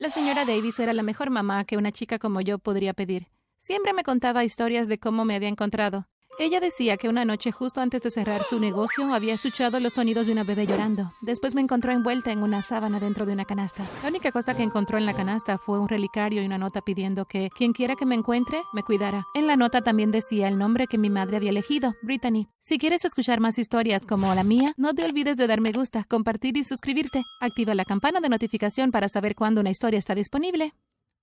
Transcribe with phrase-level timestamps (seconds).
[0.00, 3.26] La señora Davis era la mejor mamá que una chica como yo podría pedir.
[3.58, 6.08] Siempre me contaba historias de cómo me había encontrado.
[6.40, 10.24] Ella decía que una noche justo antes de cerrar su negocio había escuchado los sonidos
[10.24, 11.12] de una bebé llorando.
[11.20, 13.84] Después me encontró envuelta en una sábana dentro de una canasta.
[14.02, 17.26] La única cosa que encontró en la canasta fue un relicario y una nota pidiendo
[17.26, 19.26] que quien quiera que me encuentre me cuidara.
[19.34, 22.48] En la nota también decía el nombre que mi madre había elegido, Brittany.
[22.62, 26.04] Si quieres escuchar más historias como la mía, no te olvides de dar me gusta,
[26.04, 27.22] compartir y suscribirte.
[27.42, 30.72] Activa la campana de notificación para saber cuándo una historia está disponible.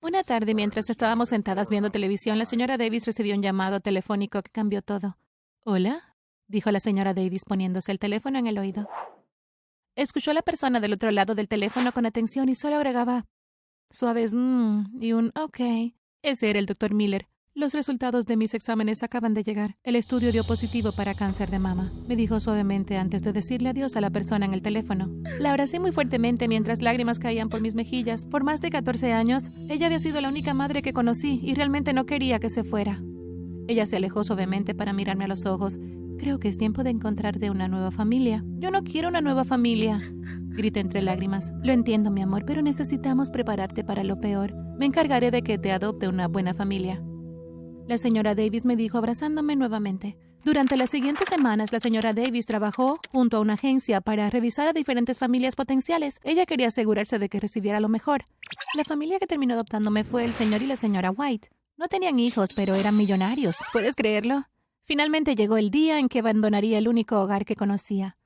[0.00, 4.50] Una tarde, mientras estábamos sentadas viendo televisión, la señora Davis recibió un llamado telefónico que
[4.50, 5.18] cambió todo.
[5.64, 6.14] Hola,
[6.46, 8.88] dijo la señora Davis poniéndose el teléfono en el oído.
[9.96, 13.26] Escuchó a la persona del otro lado del teléfono con atención y solo agregaba
[13.90, 15.58] suaves mmm y un ok.
[16.22, 17.26] Ese era el doctor Miller.
[17.58, 19.74] Los resultados de mis exámenes acaban de llegar.
[19.82, 23.96] El estudio dio positivo para cáncer de mama, me dijo suavemente antes de decirle adiós
[23.96, 25.10] a la persona en el teléfono.
[25.40, 28.26] La abracé muy fuertemente mientras lágrimas caían por mis mejillas.
[28.26, 31.92] Por más de 14 años, ella había sido la única madre que conocí y realmente
[31.92, 33.02] no quería que se fuera.
[33.66, 35.80] Ella se alejó suavemente para mirarme a los ojos.
[36.16, 38.44] Creo que es tiempo de encontrarte una nueva familia.
[38.60, 39.98] Yo no quiero una nueva familia.
[40.50, 41.50] Grité entre lágrimas.
[41.64, 44.54] Lo entiendo, mi amor, pero necesitamos prepararte para lo peor.
[44.78, 47.02] Me encargaré de que te adopte una buena familia.
[47.88, 50.18] La señora Davis me dijo abrazándome nuevamente.
[50.44, 54.74] Durante las siguientes semanas, la señora Davis trabajó junto a una agencia para revisar a
[54.74, 56.20] diferentes familias potenciales.
[56.22, 58.26] Ella quería asegurarse de que recibiera lo mejor.
[58.74, 61.48] La familia que terminó adoptándome fue el señor y la señora White.
[61.78, 63.56] No tenían hijos, pero eran millonarios.
[63.72, 64.44] ¿Puedes creerlo?
[64.84, 68.18] Finalmente llegó el día en que abandonaría el único hogar que conocía.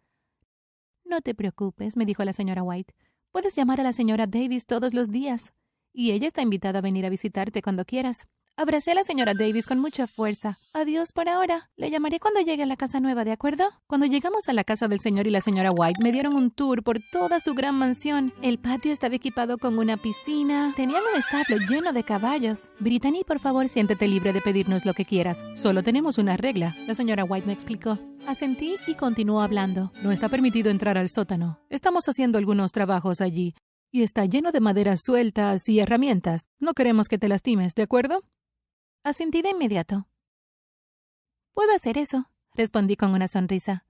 [1.05, 2.95] No te preocupes, me dijo la señora White.
[3.31, 5.53] Puedes llamar a la señora Davis todos los días.
[5.93, 8.27] Y ella está invitada a venir a visitarte cuando quieras.
[8.55, 10.59] Abracé a la señora Davis con mucha fuerza.
[10.75, 11.71] Adiós por ahora.
[11.77, 13.65] Le llamaré cuando llegue a la casa nueva, ¿de acuerdo?
[13.87, 16.83] Cuando llegamos a la casa del señor y la señora White, me dieron un tour
[16.83, 18.35] por toda su gran mansión.
[18.43, 20.75] El patio estaba equipado con una piscina.
[20.77, 22.71] Tenían un establo lleno de caballos.
[22.79, 25.43] Brittany, por favor, siéntete libre de pedirnos lo que quieras.
[25.57, 27.99] Solo tenemos una regla, la señora White me explicó.
[28.27, 29.93] Asentí y continuó hablando.
[30.03, 31.59] No está permitido entrar al sótano.
[31.71, 33.55] Estamos haciendo algunos trabajos allí.
[33.91, 36.47] Y está lleno de maderas sueltas y herramientas.
[36.61, 38.23] No queremos que te lastimes, ¿de acuerdo?
[39.05, 40.07] Asentí de inmediato.
[41.55, 43.85] Puedo hacer eso, respondí con una sonrisa.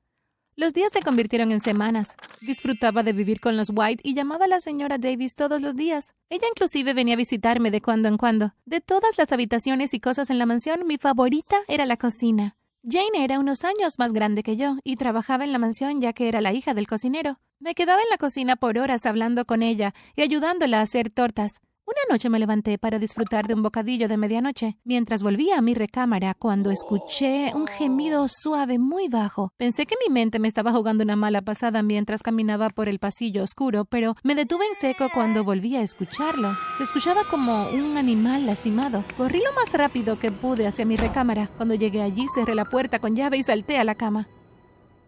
[0.56, 2.16] Los días se convirtieron en semanas.
[2.40, 6.14] Disfrutaba de vivir con los White y llamaba a la señora Davis todos los días.
[6.30, 8.54] Ella inclusive venía a visitarme de cuando en cuando.
[8.64, 12.54] De todas las habitaciones y cosas en la mansión, mi favorita era la cocina.
[12.82, 16.28] Jane era unos años más grande que yo y trabajaba en la mansión ya que
[16.28, 17.38] era la hija del cocinero.
[17.60, 21.60] Me quedaba en la cocina por horas hablando con ella y ayudándola a hacer tortas.
[21.92, 25.74] Una noche me levanté para disfrutar de un bocadillo de medianoche, mientras volvía a mi
[25.74, 29.52] recámara cuando escuché un gemido suave muy bajo.
[29.58, 33.42] Pensé que mi mente me estaba jugando una mala pasada mientras caminaba por el pasillo
[33.42, 36.56] oscuro, pero me detuve en seco cuando volví a escucharlo.
[36.78, 39.04] Se escuchaba como un animal lastimado.
[39.18, 41.50] Corrí lo más rápido que pude hacia mi recámara.
[41.58, 44.28] Cuando llegué allí cerré la puerta con llave y salté a la cama.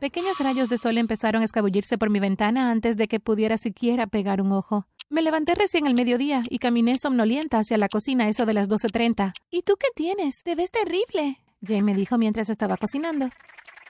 [0.00, 4.06] Pequeños rayos de sol empezaron a escabullirse por mi ventana antes de que pudiera siquiera
[4.06, 4.87] pegar un ojo.
[5.14, 9.32] Me levanté recién al mediodía y caminé somnolienta hacia la cocina eso de las 12.30.
[9.48, 10.42] ¿Y tú qué tienes?
[10.42, 11.38] Te ves terrible.
[11.62, 13.28] Jane me dijo mientras estaba cocinando.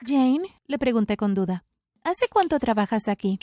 [0.06, 1.64] Jane, le pregunté con duda.
[2.02, 3.38] ¿Hace cuánto trabajas aquí?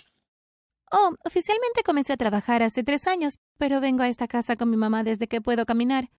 [0.92, 4.78] Oh, oficialmente comencé a trabajar hace tres años, pero vengo a esta casa con mi
[4.78, 6.12] mamá desde que puedo caminar.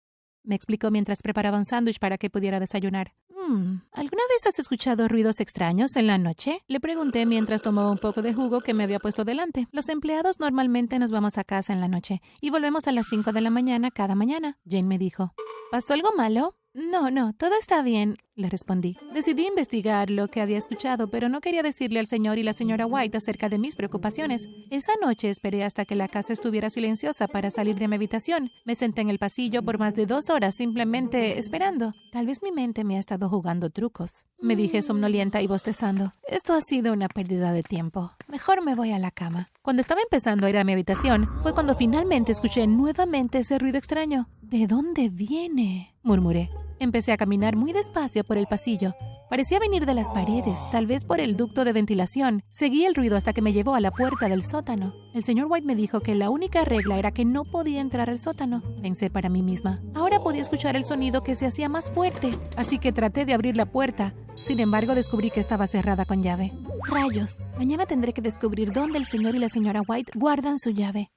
[0.42, 3.12] Me explicó mientras preparaba un sándwich para que pudiera desayunar.
[3.42, 6.62] Hmm, ¿Alguna vez has escuchado ruidos extraños en la noche?
[6.68, 9.66] Le pregunté mientras tomaba un poco de jugo que me había puesto delante.
[9.72, 13.32] Los empleados normalmente nos vamos a casa en la noche y volvemos a las cinco
[13.32, 14.58] de la mañana cada mañana.
[14.68, 15.34] Jane me dijo.
[15.70, 16.54] ¿Pasó algo malo?
[16.74, 18.96] No, no, todo está bien, le respondí.
[19.12, 22.86] Decidí investigar lo que había escuchado, pero no quería decirle al señor y la señora
[22.86, 24.48] White acerca de mis preocupaciones.
[24.70, 28.50] Esa noche esperé hasta que la casa estuviera silenciosa para salir de mi habitación.
[28.64, 31.92] Me senté en el pasillo por más de dos horas simplemente esperando.
[32.10, 34.26] Tal vez mi mente me ha estado jugando trucos.
[34.40, 36.14] Me dije somnolienta y bostezando.
[36.26, 38.12] Esto ha sido una pérdida de tiempo.
[38.28, 39.50] Mejor me voy a la cama.
[39.60, 43.76] Cuando estaba empezando a ir a mi habitación, fue cuando finalmente escuché nuevamente ese ruido
[43.76, 44.28] extraño.
[44.52, 45.94] ¿De dónde viene?
[46.02, 46.50] murmuré.
[46.78, 48.94] Empecé a caminar muy despacio por el pasillo.
[49.30, 52.42] Parecía venir de las paredes, tal vez por el ducto de ventilación.
[52.50, 54.92] Seguí el ruido hasta que me llevó a la puerta del sótano.
[55.14, 58.18] El señor White me dijo que la única regla era que no podía entrar al
[58.18, 58.62] sótano.
[58.82, 59.80] Pensé para mí misma.
[59.94, 63.56] Ahora podía escuchar el sonido que se hacía más fuerte, así que traté de abrir
[63.56, 64.12] la puerta.
[64.34, 66.52] Sin embargo, descubrí que estaba cerrada con llave.
[66.90, 67.38] Rayos.
[67.56, 71.10] Mañana tendré que descubrir dónde el señor y la señora White guardan su llave.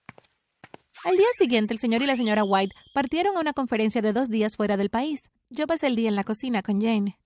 [1.05, 4.27] Al día siguiente, el señor y la señora White partieron a una conferencia de dos
[4.27, 5.21] días fuera del país.
[5.51, 7.19] Yo pasé el día en la cocina con Jane.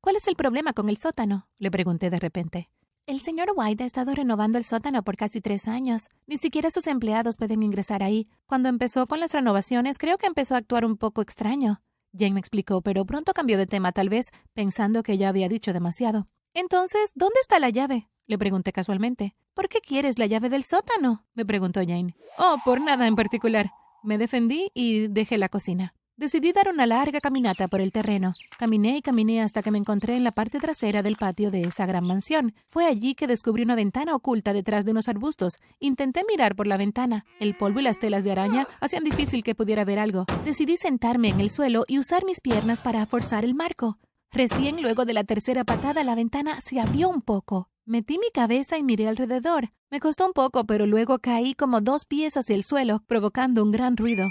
[0.00, 1.46] ¿Cuál es el problema con el sótano?
[1.60, 2.68] le pregunté de repente.
[3.06, 6.08] El señor White ha estado renovando el sótano por casi tres años.
[6.26, 8.26] Ni siquiera sus empleados pueden ingresar ahí.
[8.46, 11.80] Cuando empezó con las renovaciones, creo que empezó a actuar un poco extraño.
[12.12, 15.72] Jane me explicó, pero pronto cambió de tema, tal vez pensando que ya había dicho
[15.72, 16.26] demasiado.
[16.54, 18.08] Entonces, ¿dónde está la llave?
[18.26, 19.34] Le pregunté casualmente.
[19.54, 21.24] ¿Por qué quieres la llave del sótano?
[21.34, 22.14] me preguntó Jane.
[22.38, 23.70] Oh, por nada en particular.
[24.02, 25.94] Me defendí y dejé la cocina.
[26.16, 28.32] Decidí dar una larga caminata por el terreno.
[28.58, 31.86] Caminé y caminé hasta que me encontré en la parte trasera del patio de esa
[31.86, 32.54] gran mansión.
[32.68, 35.58] Fue allí que descubrí una ventana oculta detrás de unos arbustos.
[35.80, 37.24] Intenté mirar por la ventana.
[37.40, 40.26] El polvo y las telas de araña hacían difícil que pudiera ver algo.
[40.44, 43.98] Decidí sentarme en el suelo y usar mis piernas para forzar el marco.
[44.30, 47.71] Recién luego de la tercera patada la ventana se abrió un poco.
[47.84, 49.70] Metí mi cabeza y miré alrededor.
[49.90, 53.72] Me costó un poco, pero luego caí como dos pies hacia el suelo, provocando un
[53.72, 54.24] gran ruido.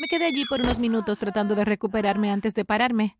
[0.00, 3.18] Me quedé allí por unos minutos tratando de recuperarme antes de pararme.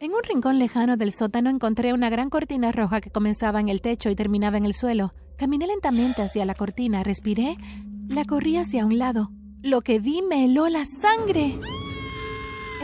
[0.00, 3.80] En un rincón lejano del sótano encontré una gran cortina roja que comenzaba en el
[3.80, 5.14] techo y terminaba en el suelo.
[5.38, 7.56] Caminé lentamente hacia la cortina, respiré,
[8.08, 9.30] la corrí hacia un lado.
[9.62, 11.58] Lo que vi me heló la sangre.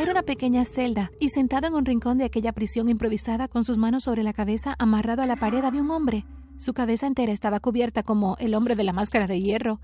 [0.00, 3.76] Era una pequeña celda, y sentado en un rincón de aquella prisión improvisada, con sus
[3.76, 6.25] manos sobre la cabeza, amarrado a la pared, había un hombre.
[6.58, 9.79] Su cabeza entera estaba cubierta como el hombre de la máscara de hierro.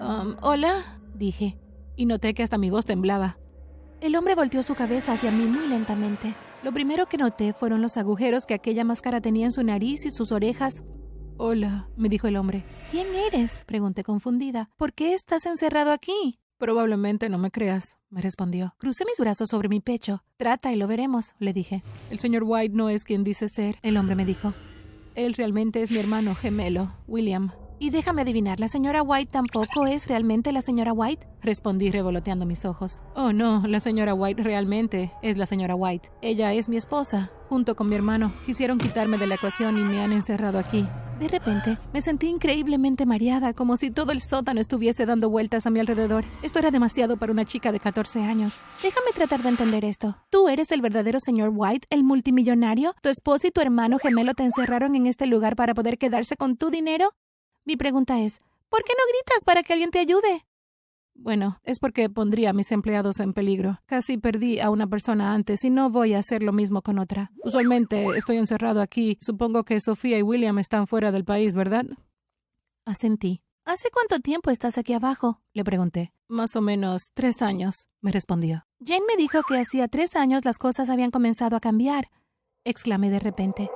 [0.00, 1.56] Um, Hola, dije
[1.96, 3.38] y noté que hasta mi voz temblaba.
[4.00, 6.34] El hombre volteó su cabeza hacia mí muy lentamente.
[6.64, 10.10] Lo primero que noté fueron los agujeros que aquella máscara tenía en su nariz y
[10.10, 10.82] sus orejas.
[11.36, 12.64] Hola, me dijo el hombre.
[12.90, 13.64] ¿Quién eres?
[13.64, 14.70] pregunté confundida.
[14.76, 16.40] ¿Por qué estás encerrado aquí?
[16.58, 18.74] Probablemente no me creas, me respondió.
[18.78, 20.22] Crucé mis brazos sobre mi pecho.
[20.36, 21.82] Trata y lo veremos, le dije.
[22.10, 24.54] El señor White no es quien dice ser, el hombre me dijo.
[25.16, 27.50] Él realmente es mi hermano gemelo, William.
[27.80, 31.26] Y déjame adivinar, ¿la señora White tampoco es realmente la señora White?
[31.42, 33.02] Respondí revoloteando mis ojos.
[33.16, 36.08] Oh, no, la señora White realmente es la señora White.
[36.22, 37.32] Ella es mi esposa.
[37.48, 40.86] Junto con mi hermano, quisieron quitarme de la ecuación y me han encerrado aquí.
[41.18, 45.70] De repente, me sentí increíblemente mareada, como si todo el sótano estuviese dando vueltas a
[45.70, 46.24] mi alrededor.
[46.42, 48.64] Esto era demasiado para una chica de 14 años.
[48.82, 50.16] Déjame tratar de entender esto.
[50.30, 52.94] ¿Tú eres el verdadero señor White, el multimillonario?
[53.00, 56.56] ¿Tu esposa y tu hermano gemelo te encerraron en este lugar para poder quedarse con
[56.56, 57.12] tu dinero?
[57.64, 60.44] Mi pregunta es, ¿por qué no gritas para que alguien te ayude?
[61.14, 63.80] Bueno, es porque pondría a mis empleados en peligro.
[63.86, 67.30] Casi perdí a una persona antes y no voy a hacer lo mismo con otra.
[67.42, 69.16] Usualmente estoy encerrado aquí.
[69.20, 71.86] Supongo que Sofía y William están fuera del país, ¿verdad?
[72.84, 73.42] Asentí.
[73.64, 75.40] ¿Hace cuánto tiempo estás aquí abajo?
[75.54, 76.12] le pregunté.
[76.28, 78.66] Más o menos tres años, me respondió.
[78.84, 82.10] Jane me dijo que hacía tres años las cosas habían comenzado a cambiar,
[82.64, 83.70] exclamé de repente.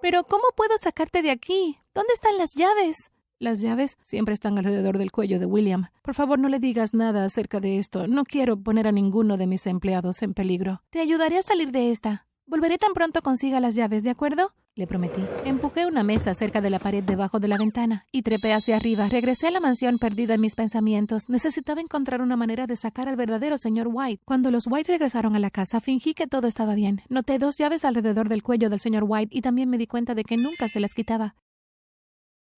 [0.00, 1.78] Pero ¿cómo puedo sacarte de aquí?
[1.94, 3.11] ¿Dónde están las llaves?
[3.42, 5.86] Las llaves siempre están alrededor del cuello de William.
[6.02, 8.06] Por favor, no le digas nada acerca de esto.
[8.06, 10.80] No quiero poner a ninguno de mis empleados en peligro.
[10.90, 12.28] Te ayudaré a salir de esta.
[12.46, 14.52] Volveré tan pronto consiga las llaves, ¿de acuerdo?
[14.76, 15.24] Le prometí.
[15.44, 19.08] Empujé una mesa cerca de la pared debajo de la ventana y trepé hacia arriba.
[19.08, 21.28] Regresé a la mansión perdida en mis pensamientos.
[21.28, 24.22] Necesitaba encontrar una manera de sacar al verdadero señor White.
[24.24, 27.02] Cuando los White regresaron a la casa, fingí que todo estaba bien.
[27.08, 30.22] Noté dos llaves alrededor del cuello del señor White y también me di cuenta de
[30.22, 31.34] que nunca se las quitaba.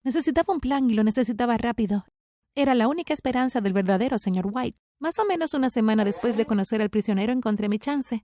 [0.05, 2.05] Necesitaba un plan y lo necesitaba rápido.
[2.53, 4.77] Era la única esperanza del verdadero señor White.
[4.99, 8.23] Más o menos una semana después de conocer al prisionero encontré mi chance.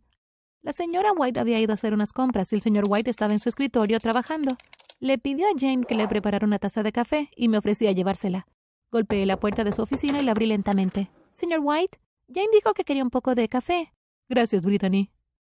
[0.62, 3.40] La señora White había ido a hacer unas compras y el señor White estaba en
[3.40, 4.58] su escritorio trabajando.
[5.00, 8.46] Le pidió a Jane que le preparara una taza de café y me ofrecía llevársela.
[8.92, 11.10] Golpeé la puerta de su oficina y la abrí lentamente.
[11.32, 12.00] Señor White,
[12.32, 13.92] Jane dijo que quería un poco de café.
[14.30, 15.10] Gracias, Brittany.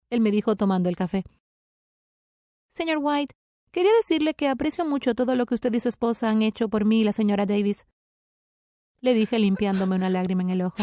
[0.09, 1.25] Él me dijo tomando el café.
[2.69, 3.35] Señor White,
[3.73, 6.85] quería decirle que aprecio mucho todo lo que usted y su esposa han hecho por
[6.85, 7.85] mí y la señora Davis.
[9.01, 10.77] Le dije limpiándome una lágrima en el ojo.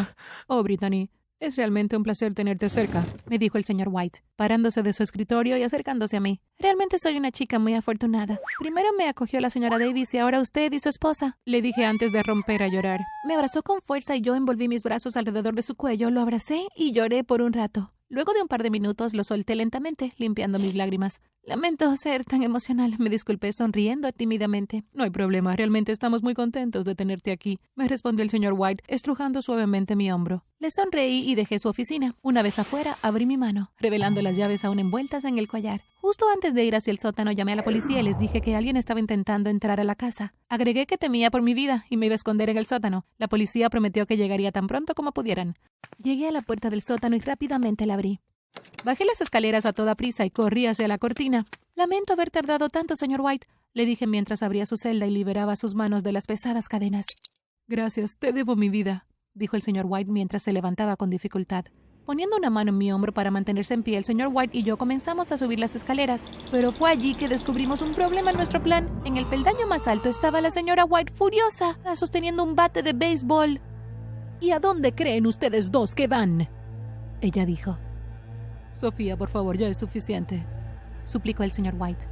[0.49, 4.93] Oh, Brittany, es realmente un placer tenerte cerca, me dijo el señor White, parándose de
[4.93, 6.41] su escritorio y acercándose a mí.
[6.59, 8.41] Realmente soy una chica muy afortunada.
[8.59, 12.13] Primero me acogió la señora Davis y ahora usted y su esposa, le dije antes
[12.13, 13.01] de romper a llorar.
[13.25, 16.67] Me abrazó con fuerza y yo envolví mis brazos alrededor de su cuello, lo abracé
[16.77, 17.95] y lloré por un rato.
[18.11, 21.21] Luego de un par de minutos lo solté lentamente, limpiando mis lágrimas.
[21.51, 24.85] Lamento ser tan emocional, me disculpé sonriendo tímidamente.
[24.93, 28.85] No hay problema, realmente estamos muy contentos de tenerte aquí, me respondió el señor White,
[28.87, 30.45] estrujando suavemente mi hombro.
[30.61, 32.15] Le sonreí y dejé su oficina.
[32.23, 35.83] Una vez afuera, abrí mi mano, revelando las llaves aún envueltas en el collar.
[35.97, 38.55] Justo antes de ir hacia el sótano llamé a la policía y les dije que
[38.55, 40.35] alguien estaba intentando entrar a la casa.
[40.49, 43.07] Agregué que temía por mi vida y me iba a esconder en el sótano.
[43.19, 45.57] La policía prometió que llegaría tan pronto como pudieran.
[45.99, 48.21] Llegué a la puerta del sótano y rápidamente la abrí.
[48.85, 51.45] Bajé las escaleras a toda prisa y corrí hacia la cortina.
[51.75, 55.75] Lamento haber tardado tanto, señor White, le dije mientras abría su celda y liberaba sus
[55.75, 57.07] manos de las pesadas cadenas.
[57.69, 61.67] Gracias, te debo mi vida, dijo el señor White mientras se levantaba con dificultad.
[62.07, 64.77] Poniendo una mano en mi hombro para mantenerse en pie, el señor White y yo
[64.77, 66.21] comenzamos a subir las escaleras.
[66.51, 68.89] Pero fue allí que descubrimos un problema en nuestro plan.
[69.05, 73.61] En el peldaño más alto estaba la señora White furiosa, sosteniendo un bate de béisbol.
[74.41, 76.49] ¿Y a dónde creen ustedes dos que van?
[77.21, 77.79] Ella dijo.
[78.81, 80.45] Sofía, por favor, ya es suficiente,
[81.05, 82.07] suplicó el señor White.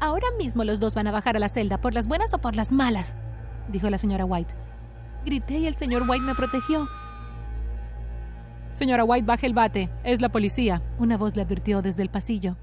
[0.00, 2.56] Ahora mismo los dos van a bajar a la celda, por las buenas o por
[2.56, 3.14] las malas,
[3.68, 4.52] dijo la señora White.
[5.24, 6.88] Grité y el señor White me protegió.
[8.72, 9.90] Señora White, baje el bate.
[10.04, 10.82] Es la policía.
[10.98, 12.56] Una voz le advirtió desde el pasillo.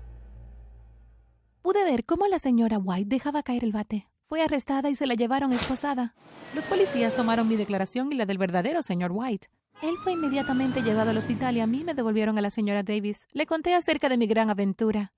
[1.61, 4.07] Pude ver cómo la señora White dejaba caer el bate.
[4.27, 6.15] Fue arrestada y se la llevaron esposada.
[6.55, 9.47] Los policías tomaron mi declaración y la del verdadero señor White.
[9.81, 13.27] Él fue inmediatamente llevado al hospital y a mí me devolvieron a la señora Davis.
[13.31, 15.13] Le conté acerca de mi gran aventura.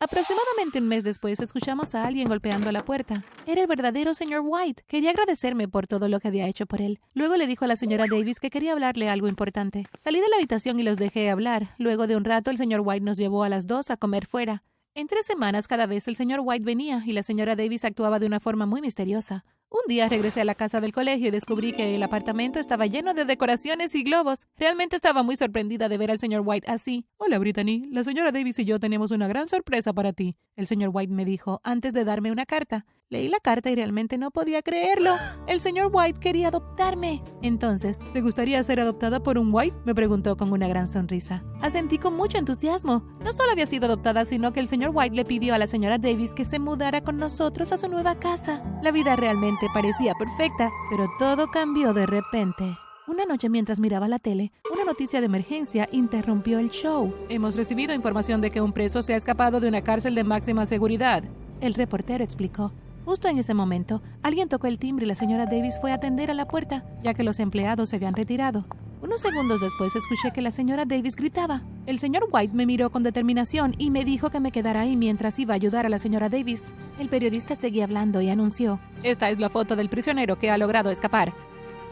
[0.00, 3.22] Aproximadamente un mes después escuchamos a alguien golpeando la puerta.
[3.46, 4.82] Era el verdadero señor White.
[4.88, 6.98] Quería agradecerme por todo lo que había hecho por él.
[7.14, 9.86] Luego le dijo a la señora Davis que quería hablarle algo importante.
[10.02, 11.68] Salí de la habitación y los dejé hablar.
[11.78, 14.64] Luego de un rato el señor White nos llevó a las dos a comer fuera.
[14.96, 18.26] En tres semanas cada vez el señor White venía y la señora Davis actuaba de
[18.26, 19.44] una forma muy misteriosa.
[19.72, 23.14] Un día regresé a la casa del colegio y descubrí que el apartamento estaba lleno
[23.14, 24.46] de decoraciones y globos.
[24.58, 27.06] Realmente estaba muy sorprendida de ver al señor White así.
[27.16, 27.86] Hola, Brittany.
[27.90, 30.36] La señora Davis y yo tenemos una gran sorpresa para ti.
[30.56, 32.84] El señor White me dijo antes de darme una carta.
[33.12, 35.12] Leí la carta y realmente no podía creerlo.
[35.46, 37.22] El señor White quería adoptarme.
[37.42, 39.76] Entonces, ¿te gustaría ser adoptada por un White?
[39.84, 41.44] me preguntó con una gran sonrisa.
[41.60, 43.02] Asentí con mucho entusiasmo.
[43.22, 45.98] No solo había sido adoptada, sino que el señor White le pidió a la señora
[45.98, 48.62] Davis que se mudara con nosotros a su nueva casa.
[48.82, 52.78] La vida realmente parecía perfecta, pero todo cambió de repente.
[53.06, 57.12] Una noche mientras miraba la tele, una noticia de emergencia interrumpió el show.
[57.28, 60.64] Hemos recibido información de que un preso se ha escapado de una cárcel de máxima
[60.64, 61.24] seguridad.
[61.60, 62.72] El reportero explicó.
[63.04, 66.30] Justo en ese momento, alguien tocó el timbre y la señora Davis fue a atender
[66.30, 68.64] a la puerta, ya que los empleados se habían retirado.
[69.02, 71.62] Unos segundos después escuché que la señora Davis gritaba.
[71.86, 75.40] El señor White me miró con determinación y me dijo que me quedara ahí mientras
[75.40, 76.62] iba a ayudar a la señora Davis.
[77.00, 80.92] El periodista seguía hablando y anunció, Esta es la foto del prisionero que ha logrado
[80.92, 81.32] escapar.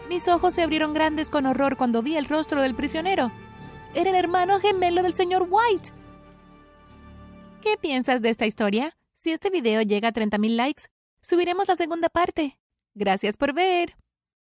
[0.09, 3.33] Mis ojos se abrieron grandes con horror cuando vi el rostro del prisionero.
[3.95, 5.91] Era el hermano gemelo del señor White.
[7.61, 8.97] ¿Qué piensas de esta historia?
[9.15, 10.85] Si este video llega a 30.000 likes,
[11.23, 12.59] subiremos la segunda parte.
[12.95, 13.97] Gracias por ver.